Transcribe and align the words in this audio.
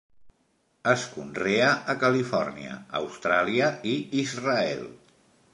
Es 0.93 1.03
conrea 1.17 1.67
a 1.93 1.95
Califòrnia, 2.05 2.81
Austràlia 3.03 3.71
i 3.93 3.97
Israel. 4.27 4.87